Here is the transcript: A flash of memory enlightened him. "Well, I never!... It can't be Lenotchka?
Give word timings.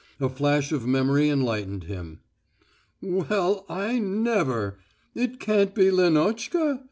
A 0.19 0.29
flash 0.29 0.71
of 0.71 0.87
memory 0.87 1.29
enlightened 1.29 1.83
him. 1.83 2.21
"Well, 3.03 3.67
I 3.69 3.99
never!... 3.99 4.79
It 5.13 5.39
can't 5.39 5.75
be 5.75 5.91
Lenotchka? 5.91 6.79